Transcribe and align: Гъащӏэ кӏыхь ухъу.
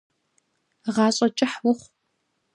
Гъащӏэ 0.93 1.27
кӏыхь 1.37 1.57
ухъу. 1.69 1.89